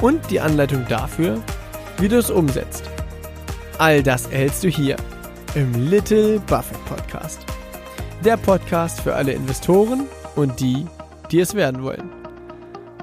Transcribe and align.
Und 0.00 0.30
die 0.30 0.40
Anleitung 0.40 0.86
dafür, 0.88 1.42
wie 1.98 2.08
du 2.08 2.18
es 2.18 2.30
umsetzt. 2.30 2.88
All 3.78 4.02
das 4.02 4.26
erhältst 4.26 4.64
du 4.64 4.68
hier 4.68 4.96
im 5.54 5.72
Little 5.90 6.40
Buffett 6.40 6.82
Podcast. 6.86 7.44
Der 8.24 8.38
Podcast 8.38 9.00
für 9.00 9.14
alle 9.14 9.32
Investoren 9.32 10.06
und 10.36 10.58
die, 10.58 10.86
die 11.30 11.40
es 11.40 11.54
werden 11.54 11.82
wollen. 11.82 12.08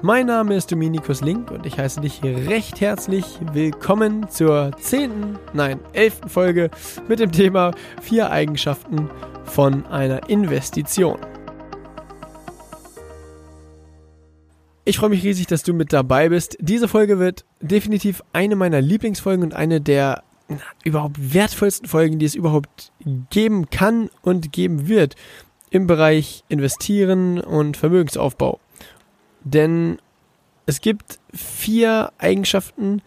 Mein 0.02 0.26
Name 0.26 0.54
ist 0.54 0.70
Dominikus 0.72 1.20
Link 1.20 1.50
und 1.50 1.66
ich 1.66 1.78
heiße 1.78 2.00
dich 2.00 2.22
recht 2.22 2.80
herzlich 2.80 3.24
willkommen 3.52 4.28
zur 4.28 4.72
zehnten, 4.80 5.38
nein, 5.52 5.80
elften 5.92 6.28
Folge 6.28 6.70
mit 7.08 7.18
dem 7.20 7.32
Thema 7.32 7.72
vier 8.00 8.30
Eigenschaften 8.30 9.08
von 9.44 9.86
einer 9.86 10.28
Investition. 10.28 11.18
Ich 14.88 14.96
freue 14.96 15.10
mich 15.10 15.22
riesig, 15.22 15.46
dass 15.46 15.64
du 15.64 15.74
mit 15.74 15.92
dabei 15.92 16.30
bist. 16.30 16.56
Diese 16.60 16.88
Folge 16.88 17.18
wird 17.18 17.44
definitiv 17.60 18.22
eine 18.32 18.56
meiner 18.56 18.80
Lieblingsfolgen 18.80 19.44
und 19.44 19.52
eine 19.52 19.82
der 19.82 20.22
überhaupt 20.82 21.34
wertvollsten 21.34 21.86
Folgen, 21.86 22.18
die 22.18 22.24
es 22.24 22.34
überhaupt 22.34 22.90
geben 23.28 23.68
kann 23.68 24.08
und 24.22 24.50
geben 24.50 24.88
wird 24.88 25.14
im 25.68 25.86
Bereich 25.86 26.42
Investieren 26.48 27.38
und 27.38 27.76
Vermögensaufbau. 27.76 28.60
Denn 29.44 29.98
es 30.64 30.80
gibt 30.80 31.18
vier 31.34 32.10
Eigenschaften 32.16 33.02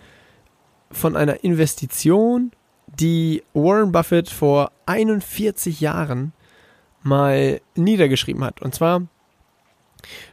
von 0.92 1.16
einer 1.16 1.44
Investition, 1.44 2.52
die 2.86 3.42
Warren 3.56 3.92
Buffett 3.92 4.30
vor 4.30 4.72
41 4.86 5.82
Jahren 5.82 6.32
mal 7.02 7.60
niedergeschrieben 7.74 8.44
hat. 8.44 8.62
Und 8.62 8.76
zwar 8.76 9.08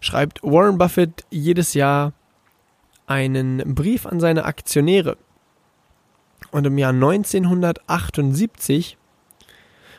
schreibt 0.01 0.43
Warren 0.43 0.79
Buffett 0.79 1.25
jedes 1.31 1.75
Jahr 1.75 2.13
einen 3.07 3.75
Brief 3.75 4.07
an 4.07 4.21
seine 4.21 4.45
Aktionäre. 4.45 5.17
Und 6.51 6.67
im 6.67 6.79
Jahr 6.79 6.93
1978 6.93 8.97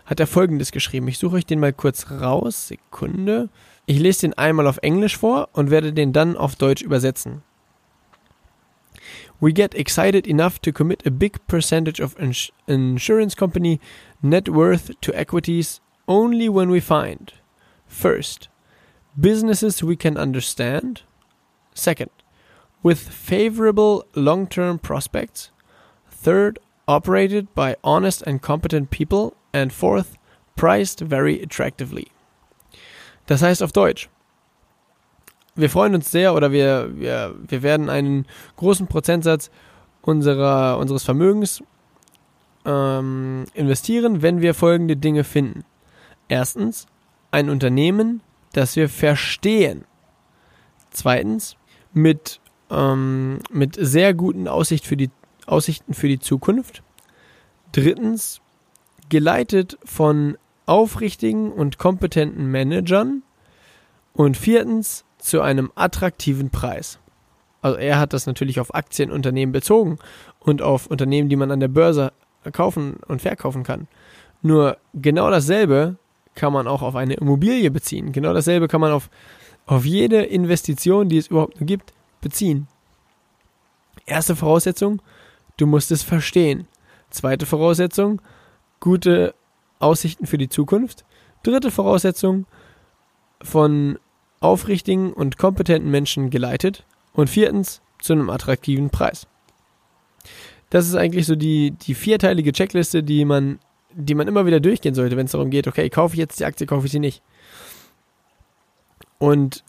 hat 0.05 0.19
er 0.19 0.27
folgendes 0.27 0.71
geschrieben. 0.71 1.07
Ich 1.07 1.19
suche 1.19 1.35
euch 1.35 1.45
den 1.45 1.59
mal 1.59 1.73
kurz 1.73 2.09
raus. 2.09 2.67
Sekunde. 2.67 3.49
Ich 3.85 3.99
lese 3.99 4.21
den 4.21 4.37
einmal 4.37 4.67
auf 4.67 4.79
Englisch 4.81 5.17
vor 5.17 5.49
und 5.53 5.69
werde 5.69 5.93
den 5.93 6.13
dann 6.13 6.37
auf 6.37 6.55
Deutsch 6.55 6.81
übersetzen. 6.81 7.43
We 9.39 9.53
get 9.53 9.73
excited 9.73 10.27
enough 10.27 10.59
to 10.59 10.71
commit 10.71 11.07
a 11.07 11.09
big 11.09 11.47
percentage 11.47 12.01
of 12.01 12.17
ins 12.19 12.51
insurance 12.67 13.35
company 13.35 13.79
net 14.21 14.49
worth 14.49 14.91
to 15.01 15.13
equities 15.13 15.81
only 16.07 16.49
when 16.49 16.71
we 16.71 16.81
find 16.81 17.33
first 17.87 18.49
businesses 19.17 19.83
we 19.83 19.95
can 19.95 20.17
understand, 20.17 21.03
second 21.73 22.09
with 22.81 22.99
favorable 22.99 24.05
long-term 24.15 24.79
prospects, 24.79 25.51
third 26.09 26.59
operated 26.87 27.53
by 27.53 27.75
honest 27.83 28.21
and 28.23 28.41
competent 28.41 28.89
people 28.89 29.35
and 29.53 29.71
fourth 29.73 30.17
priced 30.55 30.99
very 30.99 31.41
attractively. 31.41 32.07
Das 33.27 33.41
heißt 33.41 33.61
auf 33.61 33.71
Deutsch, 33.71 34.09
wir 35.55 35.69
freuen 35.69 35.93
uns 35.93 36.09
sehr 36.09 36.33
oder 36.33 36.51
wir, 36.51 36.89
wir, 36.95 37.35
wir 37.47 37.63
werden 37.63 37.89
einen 37.89 38.25
großen 38.55 38.87
Prozentsatz 38.87 39.51
unserer, 40.01 40.77
unseres 40.77 41.03
Vermögens 41.03 41.61
ähm, 42.65 43.45
investieren, 43.53 44.21
wenn 44.21 44.41
wir 44.41 44.53
folgende 44.53 44.95
Dinge 44.95 45.23
finden. 45.23 45.65
Erstens, 46.27 46.87
ein 47.31 47.49
Unternehmen, 47.49 48.21
das 48.59 48.75
wir 48.75 48.89
verstehen. 48.89 49.85
Zweitens, 50.91 51.55
mit, 51.93 52.41
ähm, 52.69 53.39
mit 53.51 53.77
sehr 53.79 54.13
guten 54.13 54.47
Aussicht 54.47 54.85
für 54.85 54.97
die, 54.97 55.09
Aussichten 55.45 55.93
für 55.93 56.07
die 56.07 56.19
Zukunft. 56.19 56.83
Drittens, 57.71 58.41
geleitet 59.07 59.77
von 59.83 60.37
aufrichtigen 60.65 61.51
und 61.51 61.79
kompetenten 61.79 62.51
Managern 62.51 63.23
und 64.13 64.37
viertens 64.37 65.05
zu 65.17 65.41
einem 65.41 65.71
attraktiven 65.75 66.49
Preis. 66.51 66.99
Also 67.61 67.77
er 67.77 67.99
hat 67.99 68.13
das 68.13 68.25
natürlich 68.27 68.59
auf 68.59 68.75
Aktienunternehmen 68.75 69.51
bezogen 69.51 69.97
und 70.39 70.61
auf 70.61 70.87
Unternehmen, 70.87 71.29
die 71.29 71.35
man 71.35 71.51
an 71.51 71.59
der 71.59 71.67
Börse 71.69 72.13
kaufen 72.51 72.97
und 73.07 73.21
verkaufen 73.21 73.63
kann. 73.63 73.87
Nur 74.41 74.77
genau 74.93 75.29
dasselbe 75.29 75.97
kann 76.39 76.53
man 76.53 76.67
auch 76.67 76.81
auf 76.81 76.95
eine 76.95 77.15
Immobilie 77.15 77.69
beziehen. 77.69 78.11
Genau 78.11 78.33
dasselbe 78.33 78.67
kann 78.67 78.81
man 78.81 78.91
auf, 78.91 79.09
auf 79.65 79.85
jede 79.85 80.23
Investition, 80.23 81.09
die 81.09 81.17
es 81.17 81.27
überhaupt 81.27 81.55
gibt, 81.59 81.93
beziehen. 82.21 82.67
Erste 84.05 84.35
Voraussetzung, 84.35 85.01
du 85.57 85.67
musst 85.67 85.91
es 85.91 86.01
verstehen. 86.01 86.67
Zweite 87.09 87.45
Voraussetzung, 87.45 88.21
gute 88.79 89.35
Aussichten 89.79 90.25
für 90.25 90.37
die 90.37 90.49
Zukunft. 90.49 91.05
Dritte 91.43 91.71
Voraussetzung, 91.71 92.45
von 93.41 93.99
aufrichtigen 94.39 95.13
und 95.13 95.37
kompetenten 95.37 95.91
Menschen 95.91 96.29
geleitet. 96.29 96.85
Und 97.13 97.29
viertens, 97.29 97.81
zu 98.01 98.13
einem 98.13 98.29
attraktiven 98.29 98.89
Preis. 98.89 99.27
Das 100.69 100.87
ist 100.87 100.95
eigentlich 100.95 101.25
so 101.25 101.35
die, 101.35 101.71
die 101.71 101.95
vierteilige 101.95 102.53
Checkliste, 102.53 103.03
die 103.03 103.25
man, 103.25 103.59
die 103.93 104.15
man 104.15 104.27
immer 104.27 104.45
wieder 104.45 104.59
durchgehen 104.59 104.95
sollte, 104.95 105.17
wenn 105.17 105.25
es 105.25 105.31
darum 105.31 105.49
geht, 105.49 105.67
okay, 105.67 105.89
kaufe 105.89 106.15
ich 106.15 106.19
jetzt 106.19 106.39
die 106.39 106.45
Aktie, 106.45 106.67
kaufe 106.67 106.85
ich 106.85 106.91
sie 106.91 106.99
nicht. 106.99 107.21
Und 109.17 109.63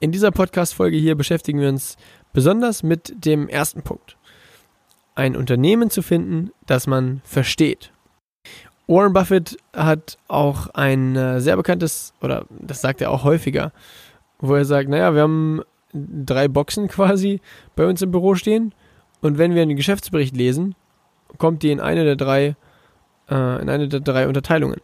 in 0.00 0.12
dieser 0.12 0.30
Podcast-Folge 0.30 0.96
hier 0.96 1.14
beschäftigen 1.14 1.60
wir 1.60 1.68
uns 1.68 1.96
besonders 2.32 2.82
mit 2.82 3.12
dem 3.24 3.48
ersten 3.48 3.82
Punkt. 3.82 4.16
Ein 5.14 5.36
Unternehmen 5.36 5.90
zu 5.90 6.02
finden, 6.02 6.50
das 6.66 6.86
man 6.86 7.20
versteht. 7.24 7.92
Warren 8.86 9.12
Buffett 9.12 9.56
hat 9.72 10.18
auch 10.28 10.68
ein 10.74 11.16
äh, 11.16 11.40
sehr 11.40 11.56
bekanntes, 11.56 12.12
oder 12.20 12.46
das 12.50 12.80
sagt 12.80 13.00
er 13.00 13.10
auch 13.10 13.24
häufiger, 13.24 13.72
wo 14.38 14.54
er 14.54 14.64
sagt, 14.64 14.88
naja, 14.88 15.14
wir 15.14 15.22
haben 15.22 15.62
drei 15.94 16.48
Boxen 16.48 16.88
quasi 16.88 17.40
bei 17.76 17.86
uns 17.86 18.02
im 18.02 18.10
Büro 18.10 18.34
stehen 18.34 18.74
und 19.20 19.38
wenn 19.38 19.54
wir 19.54 19.62
einen 19.62 19.76
Geschäftsbericht 19.76 20.36
lesen, 20.36 20.74
kommt 21.38 21.62
die 21.62 21.70
in 21.70 21.80
eine 21.80 22.04
der 22.04 22.16
drei, 22.16 22.56
äh, 23.30 23.62
in 23.62 23.68
eine 23.68 23.88
der 23.88 24.00
drei 24.00 24.28
Unterteilungen. 24.28 24.80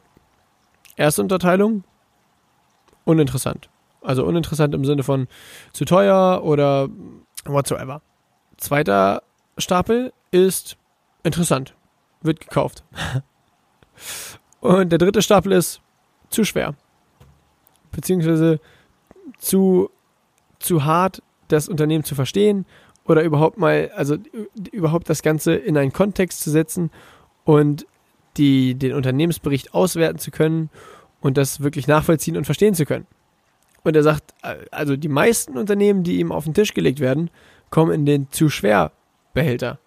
Erste 0.96 1.22
Unterteilung, 1.22 1.84
uninteressant. 3.04 3.68
Also 4.02 4.24
uninteressant 4.24 4.74
im 4.74 4.84
Sinne 4.84 5.02
von 5.02 5.28
zu 5.72 5.84
teuer 5.84 6.42
oder 6.42 6.88
whatsoever. 7.44 8.02
Zweiter 8.56 9.22
Stapel 9.58 10.12
ist 10.30 10.76
interessant, 11.22 11.74
wird 12.22 12.40
gekauft. 12.40 12.84
Und 14.60 14.90
der 14.90 14.98
dritte 14.98 15.22
Stapel 15.22 15.52
ist 15.52 15.80
zu 16.28 16.44
schwer. 16.44 16.74
Beziehungsweise 17.90 18.60
zu, 19.38 19.90
zu 20.58 20.84
hart, 20.84 21.22
das 21.48 21.68
Unternehmen 21.68 22.04
zu 22.04 22.14
verstehen 22.14 22.66
oder 23.04 23.22
überhaupt 23.22 23.58
mal, 23.58 23.90
also 23.94 24.16
überhaupt 24.70 25.08
das 25.10 25.22
Ganze 25.22 25.54
in 25.54 25.76
einen 25.76 25.92
Kontext 25.92 26.40
zu 26.42 26.50
setzen 26.50 26.90
und 27.44 27.86
die, 28.36 28.74
den 28.74 28.94
Unternehmensbericht 28.94 29.74
auswerten 29.74 30.18
zu 30.18 30.30
können 30.30 30.70
und 31.20 31.36
das 31.36 31.60
wirklich 31.60 31.86
nachvollziehen 31.86 32.36
und 32.36 32.44
verstehen 32.44 32.74
zu 32.74 32.84
können. 32.84 33.06
Und 33.82 33.96
er 33.96 34.02
sagt, 34.02 34.34
also 34.70 34.96
die 34.96 35.08
meisten 35.08 35.56
Unternehmen, 35.56 36.02
die 36.02 36.18
ihm 36.20 36.32
auf 36.32 36.44
den 36.44 36.54
Tisch 36.54 36.74
gelegt 36.74 37.00
werden, 37.00 37.30
kommen 37.70 37.92
in 37.92 38.06
den 38.06 38.30
zu 38.30 38.48
schwer 38.48 38.92
Behälter. 39.32 39.78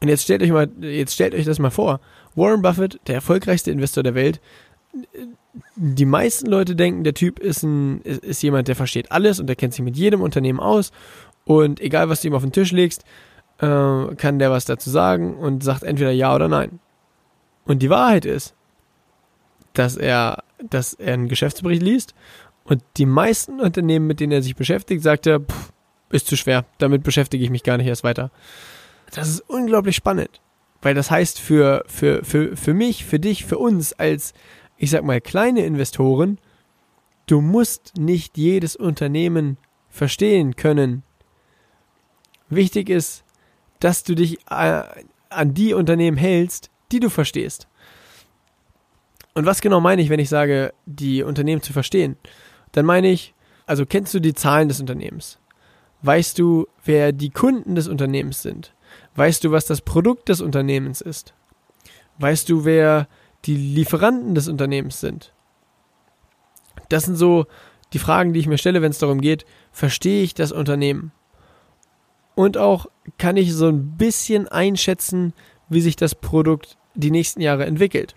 Und 0.00 0.08
jetzt 0.08 0.24
stellt 0.24 0.42
euch 0.42 0.50
mal, 0.50 0.68
jetzt 0.80 1.14
stellt 1.14 1.34
euch 1.34 1.44
das 1.44 1.58
mal 1.58 1.70
vor. 1.70 2.00
Warren 2.34 2.62
Buffett, 2.62 3.00
der 3.06 3.16
erfolgreichste 3.16 3.70
Investor 3.70 4.02
der 4.02 4.14
Welt, 4.14 4.40
die 5.76 6.04
meisten 6.04 6.46
Leute 6.46 6.76
denken, 6.76 7.04
der 7.04 7.14
Typ 7.14 7.38
ist, 7.38 7.62
ein, 7.62 8.02
ist 8.02 8.42
jemand, 8.42 8.68
der 8.68 8.76
versteht 8.76 9.12
alles 9.12 9.40
und 9.40 9.46
der 9.46 9.56
kennt 9.56 9.74
sich 9.74 9.84
mit 9.84 9.96
jedem 9.96 10.20
Unternehmen 10.20 10.60
aus 10.60 10.92
und 11.44 11.80
egal, 11.80 12.08
was 12.08 12.20
du 12.20 12.28
ihm 12.28 12.34
auf 12.34 12.42
den 12.42 12.52
Tisch 12.52 12.72
legst, 12.72 13.04
äh, 13.58 14.14
kann 14.16 14.38
der 14.38 14.50
was 14.50 14.64
dazu 14.64 14.90
sagen 14.90 15.36
und 15.36 15.62
sagt 15.62 15.82
entweder 15.82 16.10
ja 16.10 16.34
oder 16.34 16.48
nein. 16.48 16.78
Und 17.66 17.82
die 17.82 17.90
Wahrheit 17.90 18.24
ist, 18.24 18.54
dass 19.74 19.96
er, 19.96 20.42
dass 20.62 20.94
er 20.94 21.14
einen 21.14 21.28
Geschäftsbericht 21.28 21.82
liest 21.82 22.14
und 22.64 22.82
die 22.96 23.06
meisten 23.06 23.60
Unternehmen, 23.60 24.06
mit 24.06 24.20
denen 24.20 24.32
er 24.32 24.42
sich 24.42 24.56
beschäftigt, 24.56 25.02
sagt 25.02 25.26
er, 25.26 25.40
pff, 25.40 25.72
ist 26.10 26.26
zu 26.26 26.36
schwer. 26.36 26.64
Damit 26.78 27.02
beschäftige 27.02 27.44
ich 27.44 27.50
mich 27.50 27.62
gar 27.62 27.76
nicht 27.76 27.86
erst 27.86 28.04
weiter. 28.04 28.30
Das 29.12 29.28
ist 29.28 29.40
unglaublich 29.40 29.96
spannend. 29.96 30.40
Weil 30.82 30.94
das 30.94 31.10
heißt 31.10 31.40
für, 31.40 31.84
für, 31.86 32.24
für, 32.24 32.56
für 32.56 32.74
mich, 32.74 33.04
für 33.04 33.18
dich, 33.18 33.44
für 33.44 33.58
uns 33.58 33.92
als, 33.92 34.34
ich 34.76 34.90
sag 34.90 35.04
mal, 35.04 35.20
kleine 35.20 35.64
Investoren, 35.64 36.38
du 37.26 37.40
musst 37.40 37.96
nicht 37.96 38.38
jedes 38.38 38.76
Unternehmen 38.76 39.58
verstehen 39.88 40.54
können. 40.54 41.02
Wichtig 42.48 42.88
ist, 42.88 43.24
dass 43.80 44.04
du 44.04 44.14
dich 44.14 44.38
äh, 44.50 44.82
an 45.28 45.54
die 45.54 45.74
Unternehmen 45.74 46.16
hältst, 46.16 46.70
die 46.92 47.00
du 47.00 47.10
verstehst. 47.10 47.68
Und 49.34 49.44
was 49.44 49.60
genau 49.60 49.80
meine 49.80 50.00
ich, 50.02 50.08
wenn 50.08 50.20
ich 50.20 50.28
sage, 50.28 50.72
die 50.86 51.22
Unternehmen 51.22 51.62
zu 51.62 51.72
verstehen? 51.72 52.16
Dann 52.72 52.86
meine 52.86 53.08
ich, 53.08 53.34
also 53.66 53.84
kennst 53.84 54.14
du 54.14 54.20
die 54.20 54.34
Zahlen 54.34 54.68
des 54.68 54.80
Unternehmens? 54.80 55.38
Weißt 56.02 56.38
du, 56.38 56.66
wer 56.84 57.12
die 57.12 57.30
Kunden 57.30 57.74
des 57.74 57.88
Unternehmens 57.88 58.42
sind? 58.42 58.74
Weißt 59.14 59.44
du, 59.44 59.50
was 59.50 59.66
das 59.66 59.80
Produkt 59.80 60.28
des 60.28 60.40
Unternehmens 60.40 61.00
ist? 61.00 61.34
Weißt 62.18 62.48
du, 62.48 62.64
wer 62.64 63.08
die 63.44 63.56
Lieferanten 63.56 64.34
des 64.34 64.48
Unternehmens 64.48 65.00
sind? 65.00 65.32
Das 66.88 67.04
sind 67.04 67.16
so 67.16 67.46
die 67.92 67.98
Fragen, 67.98 68.32
die 68.32 68.40
ich 68.40 68.46
mir 68.46 68.58
stelle, 68.58 68.82
wenn 68.82 68.90
es 68.90 68.98
darum 68.98 69.20
geht, 69.20 69.44
verstehe 69.72 70.22
ich 70.22 70.34
das 70.34 70.52
Unternehmen? 70.52 71.12
Und 72.34 72.58
auch 72.58 72.86
kann 73.18 73.36
ich 73.36 73.54
so 73.54 73.68
ein 73.68 73.96
bisschen 73.96 74.48
einschätzen, 74.48 75.32
wie 75.68 75.80
sich 75.80 75.96
das 75.96 76.14
Produkt 76.14 76.76
die 76.94 77.10
nächsten 77.10 77.40
Jahre 77.40 77.66
entwickelt. 77.66 78.14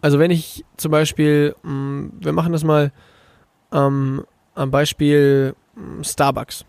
Also 0.00 0.18
wenn 0.18 0.30
ich 0.30 0.64
zum 0.76 0.90
Beispiel, 0.90 1.54
mm, 1.62 2.06
wir 2.20 2.32
machen 2.32 2.52
das 2.52 2.64
mal 2.64 2.92
ähm, 3.72 4.24
am 4.54 4.70
Beispiel 4.70 5.54
mm, 5.74 6.02
Starbucks. 6.02 6.64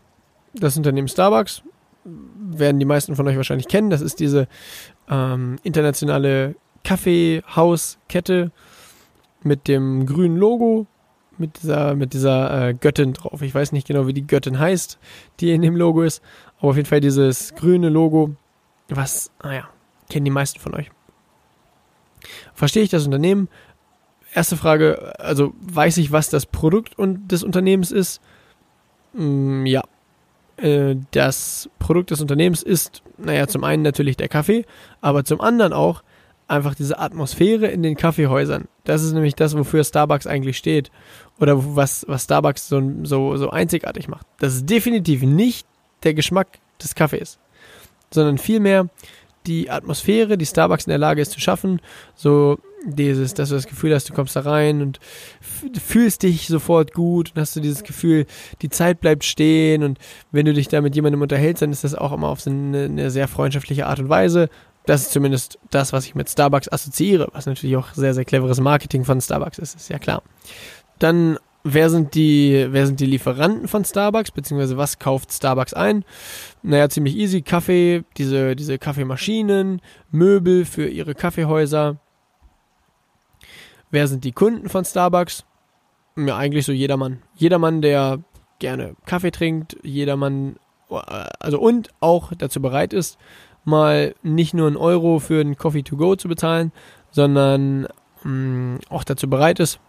Das 0.54 0.78
Unternehmen 0.78 1.08
Starbucks 1.08 1.62
werden 2.06 2.80
die 2.80 2.86
meisten 2.86 3.16
von 3.16 3.28
euch 3.28 3.38
wahrscheinlich 3.38 3.68
kennen. 3.68 3.90
Das 3.90 4.02
ist 4.02 4.20
diese 4.20 4.48
ähm, 5.10 5.58
internationale 5.64 6.56
Kaffeehauskette 6.84 8.52
mit 9.44 9.68
dem 9.68 10.06
grünen 10.06 10.38
Logo, 10.38 10.88
mit 11.38 11.62
dieser, 11.62 11.96
mit 11.96 12.14
dieser 12.14 12.70
äh, 12.70 12.74
Göttin 12.74 13.14
drauf. 13.14 13.42
Ich 13.42 13.54
weiß 13.54 13.72
nicht 13.72 13.88
genau, 13.88 14.08
wie 14.08 14.14
die 14.14 14.26
Göttin 14.26 14.58
heißt, 14.58 14.98
die 15.40 15.52
in 15.52 15.62
dem 15.62 15.76
Logo 15.76 16.02
ist, 16.02 16.22
aber 16.58 16.70
auf 16.70 16.76
jeden 16.78 16.88
Fall 16.88 17.02
dieses 17.02 17.54
grüne 17.56 17.90
Logo, 17.90 18.36
was, 18.90 19.32
naja, 19.44 19.68
kennen 20.10 20.26
die 20.26 20.32
meisten 20.32 20.60
von 20.60 20.76
euch. 20.76 20.90
Verstehe 22.54 22.84
ich 22.84 22.90
das 22.90 23.06
Unternehmen? 23.06 23.50
Erste 24.34 24.58
Frage, 24.58 25.14
also 25.20 25.54
weiß 25.62 25.98
ich, 25.98 26.12
was 26.12 26.30
das 26.30 26.46
Produkt 26.46 26.96
des 26.98 27.44
Unternehmens 27.44 27.92
ist? 27.92 28.22
Mm, 29.14 29.66
ja, 29.66 29.84
äh, 30.58 30.96
das 31.12 31.70
Produkt 31.80 32.12
des 32.12 32.22
Unternehmens 32.22 32.64
ist, 32.64 33.02
naja, 33.18 33.48
zum 33.48 33.64
einen 33.64 33.84
natürlich 33.84 34.18
der 34.18 34.28
Kaffee, 34.28 34.66
aber 35.02 35.24
zum 35.24 35.42
anderen 35.42 35.74
auch 35.74 36.04
einfach 36.48 36.76
diese 36.76 37.00
Atmosphäre 37.00 37.68
in 37.68 37.84
den 37.84 37.96
Kaffeehäusern. 37.96 38.68
Das 38.84 39.04
ist 39.04 39.14
nämlich 39.14 39.36
das, 39.36 39.58
wofür 39.58 39.84
Starbucks 39.84 40.28
eigentlich 40.28 40.58
steht. 40.58 40.92
Oder 41.40 41.76
was, 41.76 42.06
was 42.08 42.24
Starbucks 42.24 42.70
so, 42.70 42.82
so, 43.04 43.36
so 43.38 43.50
einzigartig 43.50 44.08
macht. 44.08 44.26
Das 44.40 44.56
ist 44.56 44.70
definitiv 44.70 45.24
nicht 45.24 45.68
der 46.04 46.14
Geschmack 46.14 46.60
des 46.82 46.96
Kaffees, 46.96 47.38
sondern 48.12 48.38
vielmehr 48.38 48.90
die 49.46 49.70
Atmosphäre, 49.70 50.38
die 50.38 50.46
Starbucks 50.46 50.86
in 50.86 50.92
der 50.92 51.00
Lage 51.00 51.22
ist 51.22 51.32
zu 51.32 51.40
schaffen, 51.40 51.80
so 52.16 52.60
dieses, 52.86 53.34
dass 53.34 53.50
du 53.50 53.56
das 53.56 53.68
Gefühl 53.68 53.94
hast, 53.94 54.10
du 54.10 54.14
kommst 54.14 54.36
da 54.36 54.42
rein 54.42 54.82
und 54.82 55.00
fühlst 55.42 56.24
dich 56.24 56.48
sofort 56.48 56.94
gut 56.94 57.32
und 57.34 57.42
hast 57.42 57.56
du 57.56 57.60
dieses 57.60 57.84
Gefühl, 57.84 58.26
die 58.62 58.70
Zeit 58.70 59.00
bleibt 59.02 59.24
stehen 59.24 59.84
und 59.84 59.98
wenn 60.32 60.46
du 60.46 60.54
dich 60.54 60.68
da 60.68 60.82
mit 60.82 60.96
jemandem 60.96 61.22
unterhältst, 61.22 61.62
dann 61.62 61.72
ist 61.72 61.84
das 61.84 61.96
auch 61.96 62.14
immer 62.14 62.28
auf 62.28 62.42
so 62.42 62.50
eine, 62.50 62.86
eine 62.86 63.12
sehr 63.12 63.28
freundschaftliche 63.28 63.88
Art 63.88 64.00
und 64.00 64.10
Weise. 64.10 64.50
Das 64.86 65.02
ist 65.02 65.12
zumindest 65.12 65.60
das, 65.70 65.92
was 65.92 66.06
ich 66.06 66.16
mit 66.16 66.30
Starbucks 66.30 66.72
assoziiere, 66.72 67.28
was 67.34 67.46
natürlich 67.46 67.76
auch 67.76 67.94
sehr, 67.94 68.14
sehr 68.14 68.26
cleveres 68.26 68.62
Marketing 68.62 69.04
von 69.04 69.20
Starbucks 69.20 69.58
ist, 69.60 69.76
ist 69.76 69.90
ja 69.90 70.00
klar. 70.00 70.24
Dann 71.00 71.38
wer 71.74 71.90
sind 71.90 72.16
die, 72.16 72.68
wer 72.70 72.86
sind 72.86 73.00
die 73.00 73.06
Lieferanten 73.06 73.68
von 73.68 73.86
Starbucks, 73.86 74.32
beziehungsweise 74.32 74.78
was 74.78 75.00
kauft 75.00 75.32
Starbucks 75.32 75.74
ein? 75.74 76.04
Naja, 76.64 76.90
ziemlich 76.90 77.16
easy. 77.16 77.42
Kaffee, 77.42 78.04
diese, 78.18 78.56
diese 78.56 78.78
Kaffeemaschinen, 78.78 79.82
Möbel 80.12 80.66
für 80.66 80.88
ihre 80.88 81.16
Kaffeehäuser. 81.16 81.98
Wer 83.92 84.08
sind 84.08 84.24
die 84.24 84.32
Kunden 84.32 84.70
von 84.70 84.86
Starbucks? 84.86 85.46
Ja, 86.18 86.38
eigentlich 86.38 86.66
so 86.66 86.72
jedermann. 86.72 87.22
Jedermann, 87.36 87.82
der 87.82 88.20
gerne 88.60 88.96
Kaffee 89.06 89.32
trinkt, 89.32 89.78
jedermann, 89.84 90.58
also 90.90 91.60
und 91.60 91.90
auch 92.00 92.32
dazu 92.38 92.62
bereit 92.62 92.94
ist, 92.94 93.18
mal 93.66 94.16
nicht 94.24 94.54
nur 94.54 94.68
einen 94.68 94.78
Euro 94.78 95.20
für 95.20 95.42
einen 95.42 95.58
Coffee 95.58 95.84
to 95.84 95.98
go 95.98 96.16
zu 96.16 96.28
bezahlen, 96.28 96.72
sondern 97.12 97.88
mh, 98.24 98.30
mm, 98.30 98.80
auch 98.90 99.04
dazu 99.04 99.30
bereit 99.30 99.60
ist, 99.60 99.80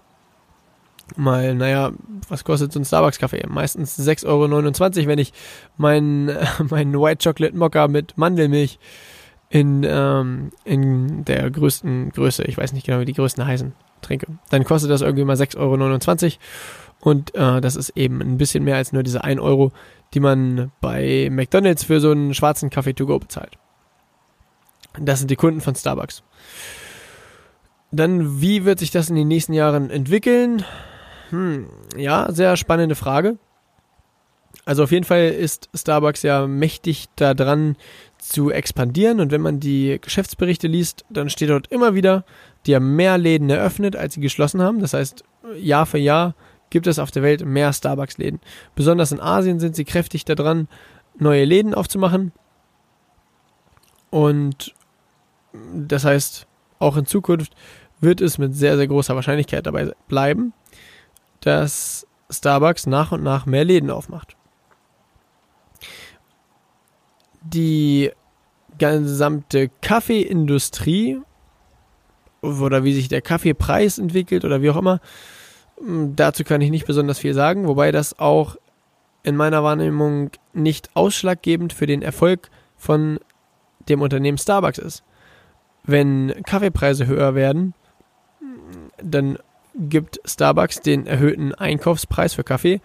mal, 1.16 1.54
naja, 1.54 1.92
was 2.28 2.44
kostet 2.44 2.72
so 2.72 2.80
ein 2.80 2.84
Starbucks-Kaffee? 2.84 3.46
Meistens 3.48 3.98
6,29 3.98 4.26
Euro, 4.26 5.08
wenn 5.08 5.18
ich 5.18 5.32
meinen 5.76 6.36
mein 6.68 6.92
White 6.92 7.28
Chocolate 7.28 7.56
Mocha 7.56 7.88
mit 7.88 8.16
Mandelmilch 8.16 8.78
in, 9.50 9.84
ähm, 9.88 10.50
in 10.64 11.24
der 11.24 11.50
größten 11.50 12.10
Größe, 12.10 12.44
ich 12.44 12.58
weiß 12.58 12.72
nicht 12.72 12.86
genau, 12.86 13.00
wie 13.00 13.06
die 13.06 13.14
größten 13.14 13.46
heißen, 13.46 13.72
trinke. 14.02 14.26
Dann 14.50 14.64
kostet 14.64 14.90
das 14.90 15.00
irgendwie 15.00 15.24
mal 15.24 15.36
6,29 15.36 15.58
Euro 15.58 16.38
und 17.00 17.34
äh, 17.34 17.60
das 17.60 17.76
ist 17.76 17.90
eben 17.90 18.20
ein 18.20 18.38
bisschen 18.38 18.64
mehr 18.64 18.76
als 18.76 18.92
nur 18.92 19.02
diese 19.02 19.24
1 19.24 19.40
Euro, 19.40 19.72
die 20.14 20.20
man 20.20 20.72
bei 20.80 21.28
McDonalds 21.30 21.84
für 21.84 22.00
so 22.00 22.10
einen 22.10 22.34
schwarzen 22.34 22.70
Kaffee 22.70 22.94
to 22.94 23.06
go 23.06 23.18
bezahlt. 23.18 23.56
Das 25.00 25.20
sind 25.20 25.30
die 25.30 25.36
Kunden 25.36 25.60
von 25.60 25.74
Starbucks. 25.74 26.22
Dann, 27.90 28.40
wie 28.40 28.64
wird 28.64 28.80
sich 28.80 28.90
das 28.90 29.08
in 29.08 29.16
den 29.16 29.28
nächsten 29.28 29.52
Jahren 29.52 29.90
entwickeln? 29.90 30.64
Hm, 31.30 31.68
ja, 31.96 32.30
sehr 32.32 32.56
spannende 32.56 32.94
Frage. 32.94 33.38
Also 34.64 34.82
auf 34.82 34.90
jeden 34.90 35.04
Fall 35.04 35.28
ist 35.28 35.68
Starbucks 35.74 36.22
ja 36.22 36.46
mächtig 36.46 37.06
daran 37.16 37.76
zu 38.18 38.50
expandieren 38.50 39.20
und 39.20 39.30
wenn 39.30 39.40
man 39.40 39.60
die 39.60 39.98
Geschäftsberichte 40.00 40.66
liest, 40.66 41.04
dann 41.08 41.30
steht 41.30 41.50
dort 41.50 41.68
immer 41.68 41.94
wieder, 41.94 42.24
die 42.66 42.74
haben 42.74 42.96
mehr 42.96 43.16
Läden 43.16 43.48
eröffnet, 43.48 43.96
als 43.96 44.14
sie 44.14 44.20
geschlossen 44.20 44.60
haben. 44.60 44.80
Das 44.80 44.92
heißt, 44.92 45.24
Jahr 45.56 45.86
für 45.86 45.98
Jahr 45.98 46.34
gibt 46.70 46.86
es 46.86 46.98
auf 46.98 47.10
der 47.10 47.22
Welt 47.22 47.44
mehr 47.44 47.72
Starbucks-Läden. 47.72 48.40
Besonders 48.74 49.12
in 49.12 49.20
Asien 49.20 49.60
sind 49.60 49.74
sie 49.74 49.84
kräftig 49.84 50.24
daran, 50.24 50.68
neue 51.18 51.44
Läden 51.44 51.74
aufzumachen. 51.74 52.32
Und 54.10 54.74
das 55.74 56.04
heißt, 56.04 56.46
auch 56.78 56.96
in 56.96 57.06
Zukunft 57.06 57.54
wird 58.00 58.20
es 58.20 58.38
mit 58.38 58.54
sehr, 58.54 58.76
sehr 58.76 58.86
großer 58.86 59.14
Wahrscheinlichkeit 59.14 59.66
dabei 59.66 59.92
bleiben, 60.08 60.52
dass 61.48 62.06
Starbucks 62.28 62.86
nach 62.86 63.10
und 63.10 63.22
nach 63.22 63.46
mehr 63.46 63.64
Läden 63.64 63.90
aufmacht. 63.90 64.36
Die 67.40 68.12
gesamte 68.76 69.70
Kaffeeindustrie 69.80 71.22
oder 72.42 72.84
wie 72.84 72.92
sich 72.92 73.08
der 73.08 73.22
Kaffeepreis 73.22 73.96
entwickelt 73.96 74.44
oder 74.44 74.60
wie 74.60 74.68
auch 74.68 74.76
immer, 74.76 75.00
dazu 76.14 76.44
kann 76.44 76.60
ich 76.60 76.70
nicht 76.70 76.86
besonders 76.86 77.18
viel 77.18 77.32
sagen, 77.32 77.66
wobei 77.66 77.92
das 77.92 78.18
auch 78.18 78.56
in 79.22 79.34
meiner 79.34 79.64
Wahrnehmung 79.64 80.30
nicht 80.52 80.90
ausschlaggebend 80.94 81.72
für 81.72 81.86
den 81.86 82.02
Erfolg 82.02 82.50
von 82.76 83.20
dem 83.88 84.02
Unternehmen 84.02 84.36
Starbucks 84.36 84.76
ist. 84.76 85.02
Wenn 85.82 86.42
Kaffeepreise 86.44 87.06
höher 87.06 87.34
werden, 87.34 87.72
dann 89.02 89.38
gibt 89.78 90.20
Starbucks 90.24 90.80
den 90.80 91.06
erhöhten 91.06 91.54
Einkaufspreis 91.54 92.34
für 92.34 92.44
Kaffee 92.44 92.80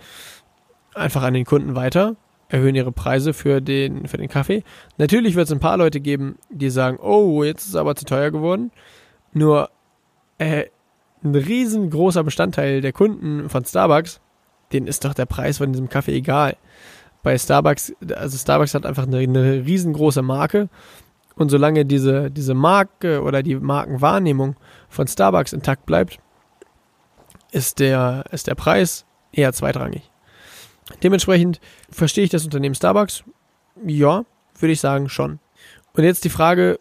einfach 0.96 1.24
an 1.24 1.34
den 1.34 1.46
Kunden 1.46 1.76
weiter, 1.76 2.16
erhöhen 2.50 2.76
ihre 2.76 2.92
Preise 2.92 3.34
für 3.34 3.62
den, 3.62 4.08
für 4.08 4.18
den 4.18 4.30
Kaffee. 4.30 4.64
Natürlich 4.98 5.36
wird 5.36 5.48
es 5.48 5.52
ein 5.52 5.60
paar 5.60 5.78
Leute 5.78 6.00
geben, 6.00 6.38
die 6.50 6.70
sagen, 6.70 6.98
oh, 7.02 7.44
jetzt 7.44 7.64
ist 7.64 7.70
es 7.70 7.76
aber 7.76 7.96
zu 7.96 8.06
teuer 8.06 8.32
geworden. 8.32 8.72
Nur 9.32 9.70
äh, 10.38 10.66
ein 11.24 11.36
riesengroßer 11.36 12.24
Bestandteil 12.24 12.82
der 12.82 12.94
Kunden 12.94 13.50
von 13.50 13.66
Starbucks, 13.66 14.20
denen 14.72 14.88
ist 14.88 15.06
doch 15.06 15.14
der 15.14 15.26
Preis 15.26 15.58
von 15.58 15.72
diesem 15.72 15.90
Kaffee 15.90 16.16
egal. 16.16 16.58
Bei 17.24 17.38
Starbucks, 17.38 17.94
also 18.16 18.38
Starbucks 18.38 18.74
hat 18.74 18.86
einfach 18.86 19.08
eine, 19.08 19.20
eine 19.20 19.66
riesengroße 19.66 20.22
Marke 20.22 20.70
und 21.36 21.50
solange 21.50 21.86
diese, 21.86 22.30
diese 22.30 22.54
Marke 22.54 23.24
oder 23.24 23.42
die 23.42 23.56
Markenwahrnehmung 23.56 24.56
von 24.90 25.08
Starbucks 25.08 25.54
intakt 25.54 25.86
bleibt, 25.86 26.20
ist 27.54 27.80
der, 27.80 28.26
ist 28.32 28.48
der 28.48 28.56
Preis 28.56 29.06
eher 29.32 29.54
zweitrangig. 29.54 30.10
Dementsprechend 31.02 31.60
verstehe 31.90 32.26
ich 32.26 32.30
das 32.30 32.46
Unternehmen 32.46 32.76
Starbucks. 32.76 33.24
Ja, 33.86 34.26
würde 34.60 34.74
ich 34.74 34.80
sagen, 34.80 35.10
schon. 35.10 35.40
Und 35.94 36.04
jetzt 36.04 36.26
die 36.26 36.30
Frage, 36.30 36.80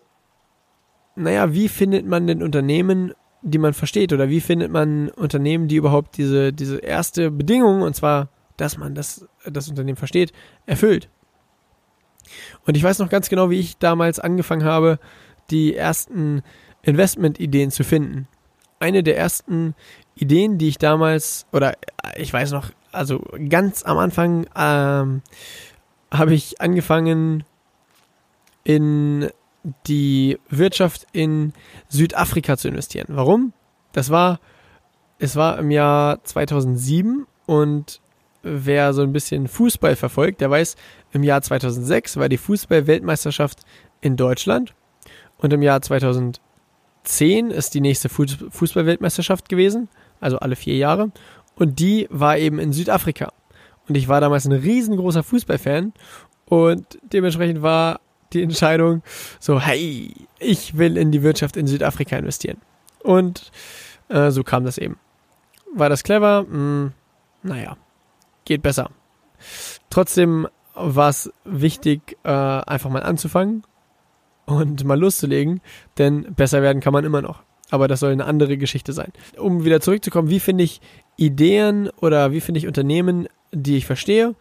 naja, 1.14 1.52
wie 1.52 1.69
findet 1.69 2.07
man 2.07 2.26
denn 2.26 2.43
Unternehmen, 2.43 3.12
die 3.43 3.59
man 3.59 3.75
versteht? 3.75 4.12
Oder 4.12 4.29
wie 4.29 4.41
findet 4.41 4.73
man 4.73 5.09
Unternehmen, 5.11 5.69
die 5.69 5.76
überhaupt 5.76 6.17
diese, 6.17 6.52
diese 6.52 6.79
erste 6.79 7.31
Bedingung, 7.31 7.83
und 7.83 7.95
zwar 7.95 8.29
dass 8.57 8.79
man 8.79 8.95
das, 8.95 9.26
das 9.45 9.69
Unternehmen 9.69 9.97
versteht, 9.97 10.33
erfüllt. 10.67 11.09
Und 12.64 12.76
ich 12.76 12.83
weiß 12.83 12.99
noch 12.99 13.09
ganz 13.09 13.29
genau, 13.29 13.50
wie 13.50 13.59
ich 13.59 13.79
damals 13.79 14.21
angefangen 14.21 14.64
habe, 14.64 14.99
die 15.50 15.75
ersten 15.75 16.43
Investmentideen 16.83 17.71
zu 17.71 17.85
finden. 17.85 18.29
Eine 18.79 19.02
der 19.02 19.17
ersten 19.17 19.75
Ideen, 20.14 20.59
die 20.59 20.69
ich 20.69 20.78
damals, 20.78 21.47
oder 21.52 21.75
ich 22.16 22.33
weiß 22.33 22.52
noch, 22.52 22.71
also 22.92 23.25
ganz 23.49 23.83
am 23.85 23.99
Anfang 23.99 24.47
ähm, 24.57 25.23
habe 26.11 26.35
ich 26.35 26.61
angefangen 26.61 27.45
in 28.64 29.31
die 29.87 30.38
Wirtschaft 30.49 31.07
in 31.12 31.52
Südafrika 31.88 32.57
zu 32.57 32.69
investieren. 32.69 33.07
Warum? 33.11 33.52
Das 33.92 34.11
war, 34.11 34.40
es 35.19 35.37
war 35.37 35.59
im 35.59 35.71
Jahr 35.71 36.23
2007 36.25 37.26
und 37.47 38.00
wer 38.42 38.92
so 38.92 39.02
ein 39.02 39.12
bisschen 39.12 39.47
Fußball 39.49 39.97
verfolgt, 39.97 40.40
der 40.40 40.50
weiß, 40.50 40.76
im 41.12 41.23
Jahr 41.23 41.42
2006 41.42 42.16
war 42.16 42.28
die 42.28 42.38
Fußball-Weltmeisterschaft 42.38 43.61
in 44.00 44.16
Deutschland 44.16 44.75
und 45.38 45.52
im 45.52 45.62
Jahr 45.62 45.81
2010 45.81 46.40
ist 47.50 47.75
die 47.75 47.81
nächste 47.81 48.09
Fußball-Weltmeisterschaft 48.09 49.49
gewesen, 49.49 49.88
also 50.23 50.38
alle 50.38 50.57
vier 50.57 50.76
Jahre 50.76 51.11
und 51.55 51.79
die 51.79 52.07
war 52.11 52.38
eben 52.38 52.59
in 52.59 52.73
Südafrika. 52.73 53.33
Und 53.88 53.97
ich 53.97 54.09
war 54.09 54.21
damals 54.21 54.47
ein 54.47 54.52
riesengroßer 54.52 55.23
Fußballfan 55.23 55.93
und 56.47 56.99
dementsprechend 57.02 57.62
war 57.62 58.00
die 58.33 58.43
Entscheidung 58.43 59.02
so, 59.41 59.61
hey, 59.61 60.14
ich 60.38 60.79
will 60.79 60.97
in 60.97 61.12
die 61.12 61.23
Wirtschaft 61.23 61.57
in 61.57 61.67
Südafrika 61.67 62.17
investieren. 62.17 62.59
Und 63.02 63.50
äh, 64.09 64.31
so 64.31 64.43
kam 64.43 64.64
das 64.64 64.79
eben. 64.79 64.99
War 65.75 65.88
das 65.88 66.05
clever? 66.05 66.47
Hm, 66.49 66.93
naja, 67.43 67.76
geht 68.45 68.62
besser. 68.62 68.91
Trotzdem 69.91 70.49
war 70.75 71.11
es 71.11 71.33
wichtig, 71.45 72.17
äh, 72.23 72.31
einfach 72.31 72.91
mal 72.91 73.02
anzufangen 73.02 73.64
und 74.47 74.85
mal 74.85 74.99
loszulegen, 74.99 75.61
denn 75.99 76.35
besser 76.35 76.62
werden 76.62 76.81
kann 76.81 76.93
man 76.93 77.05
immer 77.05 77.23
noch. 77.23 77.43
Aber 77.73 77.88
das 77.88 78.00
soll 78.00 78.12
eine 78.12 78.26
andere 78.26 78.59
Geschichte 78.59 78.93
sein. 78.93 79.12
Um 79.38 79.64
wieder 79.64 79.81
zurückzukommen, 79.81 80.29
wie 80.29 80.41
finde 80.41 80.62
ich 80.62 80.83
Ideen 81.17 81.88
oder 82.02 82.31
wie 82.31 82.43
finde 82.43 82.59
ich 82.59 82.67
Unternehmen, 82.67 83.29
die 83.50 83.79
ich 83.79 83.87
verstehe? 83.87 84.35